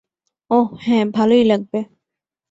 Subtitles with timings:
[0.51, 1.79] ওহ, হ্যাঁ, ভালোই লাগবে।